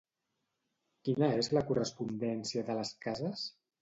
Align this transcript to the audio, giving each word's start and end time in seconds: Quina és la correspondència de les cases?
Quina 1.09 1.29
és 1.41 1.49
la 1.57 1.63
correspondència 1.69 2.65
de 2.71 2.79
les 2.81 2.95
cases? 3.07 3.45